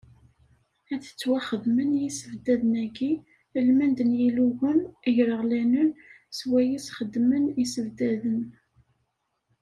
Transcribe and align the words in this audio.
Ad 0.93 1.01
ttwaxdamen 1.03 1.91
yisebddaden-agi, 2.01 3.11
almend 3.57 3.99
n 4.03 4.11
yilugan 4.19 4.79
igreɣlanen 5.09 5.89
swayes 6.37 6.85
xeddmen 6.97 7.45
isebddaden. 7.63 8.41